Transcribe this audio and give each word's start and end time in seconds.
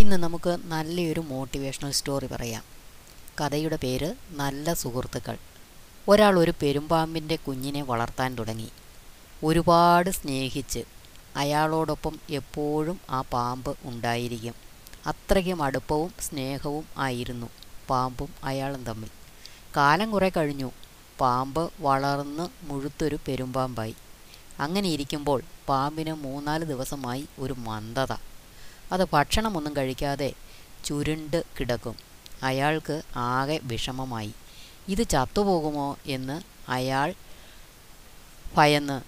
ഇന്ന് 0.00 0.16
നമുക്ക് 0.16 0.56
നല്ലൊരു 0.64 1.20
മോട്ടിവേഷണൽ 1.20 1.90
സ്റ്റോറി 1.90 2.26
പറയാം. 2.26 2.62
കഥയുടെ 3.40 3.76
പേര് 3.76 4.14
നല്ല 4.30 4.72
സുഹൃത്തുക്കൾ. 4.72 5.36
ഒരാൾ 6.08 6.38
ഒരു 6.38 6.52
പെരുമ്പാമ്പിന്റെ 6.62 7.36
കുഞ്ഞിനെ 7.36 7.82
വളർത്താൻ 7.82 8.34
തുടങ്ങി. 8.34 8.68
ഒരുപാട് 9.44 10.10
സ്നേഹിച്ച് 10.10 10.84
അയാളോടൊപ്പം 11.36 12.18
എപ്പോഴും 12.30 13.00
ആ 13.10 13.20
പാമ്പ് 13.20 13.76
ഉണ്ടായിരിക്കും. 13.82 14.54
അത്രയ്ക്കും 15.06 15.62
അടുപ്പവും 15.62 16.14
സ്നേഹവും 16.20 16.84
ആയിരുന്നു 16.98 17.46
പാമ്പും 17.90 18.28
അയാളും 18.44 18.84
തമ്മിൽ. 18.84 19.08
കാലം 19.76 20.10
കുറേ 20.10 20.30
കഴിഞ്ഞു. 20.36 20.70
പാമ്പ് 21.20 21.70
വളർന്ന് 21.80 22.48
മുഴുത്തൊരു 22.62 23.18
പെരുമ്പാമ്പായി. 23.28 23.94
അങ്ങനെ 24.58 24.88
ഇരിക്കുമ്പോൾ 24.88 25.42
പാമ്പിന് 25.68 26.12
മൂന്നാൽ 26.12 26.64
ദിവസമായി 26.64 27.26
ഒരു 27.38 27.52
മന്ദത. 27.52 28.29
അത് 28.92 29.06
ഭക്ഷണമൊന്നും 29.12 29.76
കഴിക്കാതെ 29.76 30.32
ചുരുണ്ട് 30.84 31.44
കിടക്കും. 31.60 31.96
അയാൾക്ക് 32.42 33.02
ആകെ 33.16 33.60
വിഷമമായി. 33.62 34.32
ഇത് 34.88 35.08
ചത്തുപോകുമോ 35.08 35.98
എന്ന് 36.06 36.42
അയാൾ 36.70 37.14
ഭയന്ന് 38.56 39.02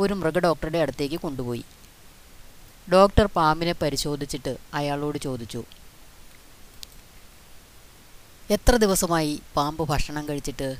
ഒരു 0.00 0.14
മൃഗഡോക്ടറുടെ 0.14 0.78
അടുത്തേക്ക് 0.78 1.14
കൊണ്ടുപോയി. 1.14 1.64
ഡോക്ടർ 2.92 3.26
പാമ്പിനെ 3.26 3.72
പരിശോധിച്ചിട്ട് 3.72 4.56
അയാളോട് 4.74 5.18
ചോദിച്ചു 5.18 5.64
എത്ര 8.50 8.76
ദിവസമായി 8.76 9.40
പാമ്പ് 9.56 9.88
ഭക്ഷണം 9.88 10.28
കഴിച്ചിട്ട്? 10.28 10.76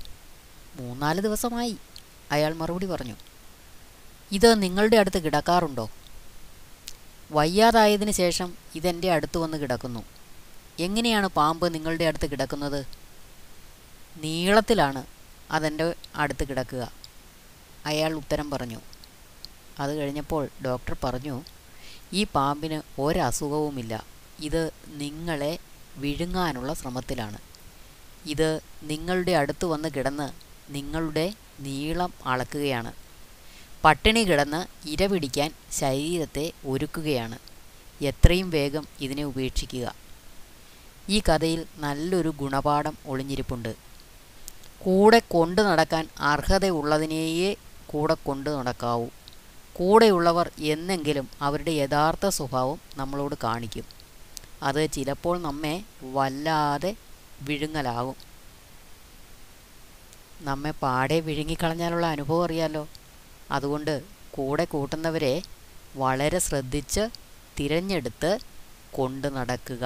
മൂന്നാൽ 0.76 1.20
ദിവസമായി 1.20 1.76
അയാൾ 2.32 2.54
മറുപടി 2.54 2.86
പറഞ്ഞു. 2.86 3.16
ഇത് 4.32 4.62
നിങ്ങളുടെ 4.62 4.96
അടുത്ത് 4.96 5.18
കിടക്കാറുണ്ടോ? 5.18 5.90
വയ്യാതായതിനു 7.32 8.10
ശേഷം 8.10 8.54
ഇതെന്റെ 8.74 9.10
അടുത്ത് 9.10 9.38
വന്ന് 9.38 9.58
കിടക്കുന്നു. 9.58 10.04
എങ്ങനെയാണ് 10.78 11.26
പാമ്പ് 11.26 11.74
നിങ്ങളുടെ 11.74 12.04
അടുത്ത് 12.04 12.30
കിടക്കുന്നത്? 12.30 12.86
നീളത്തിലാണ് 14.16 15.06
അതെന്റെ 15.50 15.94
അടുത്ത് 16.16 16.48
കിടക്കുക. 16.48 16.92
അയാൾ 17.86 18.14
ഉത്തരം 18.14 18.50
പറഞ്ഞു. 18.50 18.80
അത് 19.78 19.96
കഴിഞ്ഞപ്പോൾ 19.96 20.48
ഡോക്ടർ 20.64 20.96
പറഞ്ഞു 21.04 21.42
ഈ 22.12 22.24
പാമ്പിന് 22.24 23.00
ഒരസുഖവുമില്ല. 23.00 24.06
ഇത് 24.40 24.70
നിങ്ങളെ 24.88 25.58
വിഴുങ്ങാനുള്ള 25.96 26.74
ശ്രമത്തിലാണ്. 26.74 27.38
ഇത് 28.26 28.60
നിങ്ങളുടെ 28.82 29.32
അടുത്ത് 29.32 29.64
വന്ന് 29.64 29.88
കിടന്ന് 29.96 30.32
നിങ്ങളുടെ 30.72 31.34
നീളം 31.60 32.12
അളക്കുകയാണ്. 32.26 33.05
പട്ടിണി 33.86 34.24
കിടന്ന് 34.24 34.88
ഇരപിടിക്കാൻ 34.88 35.50
ശരീരത്തെ 35.72 36.52
ഒരുക്കുകയാണ്. 36.66 37.38
എത്രയും 38.04 38.50
വേഗം 38.50 38.86
ഇതിനെ 39.00 39.24
ഉപേക്ഷിക്കുക. 39.24 39.94
ഈ 41.08 41.20
കഥയിൽ 41.20 41.66
നല്ലൊരു 41.76 42.28
ഗുണപാഠം 42.28 42.98
ഒളിഞ്ഞിരിപ്പുണ്ട്. 43.06 43.74
കൂടെ 44.78 45.22
കൊണ്ടു 45.28 45.62
നടക്കാൻ 45.62 46.08
അർഹതയുള്ളതിനെയേ 46.18 47.54
കൂടെ 47.86 48.14
കൊണ്ടു 48.14 48.50
നടക്കാവൂ. 48.50 49.06
കൂടെയുള്ളവർ 49.74 50.50
എന്നെങ്കിലും 50.58 51.28
അവരുടെ 51.40 51.70
യഥാർത്ഥ 51.70 52.28
സ്വഭാവം 52.28 52.80
നമ്മളോട് 52.96 53.34
കാണിക്കും. 53.44 53.84
അത് 54.62 54.90
ചിലപ്പോൾ 54.90 55.42
നമ്മെ 55.42 55.82
വല്ലാതെ 56.02 56.96
വിഴുങ്ങലാകും. 57.42 58.16
നമ്മെ 60.40 60.70
പാടെ 60.70 61.20
വിഴുങ്ങിക്കളഞ്ഞാലുള്ള 61.20 62.06
അനുഭവം 62.06 62.44
അറിയാലോ? 62.44 62.88
അതുകൊണ്ട് 63.50 64.02
കൂടെ 64.30 64.64
കൂട്ടുന്നവരെ 64.64 65.34
വളരെ 65.96 66.38
ശ്രദ്ധിച്ച് 66.38 67.04
തിരഞ്ഞെടുത്ത് 67.58 68.38
കൊണ്ടു 68.92 69.28
നടക്കുക. 69.28 69.84